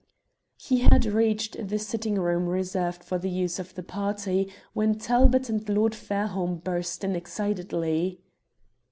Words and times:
He 0.57 0.79
had 0.79 1.05
reached 1.05 1.67
the 1.67 1.77
sitting 1.77 2.15
room 2.15 2.47
reserved 2.47 3.03
for 3.03 3.19
the 3.19 3.29
use 3.29 3.59
of 3.59 3.75
the 3.75 3.83
party 3.83 4.51
when 4.73 4.97
Talbot 4.97 5.47
and 5.47 5.69
Lord 5.69 5.93
Fairholme 5.93 6.55
burst 6.57 7.03
in 7.03 7.15
excitedly. 7.15 8.19